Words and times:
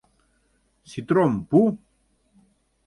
—Ситром 0.89 1.31
пу! 1.49 1.59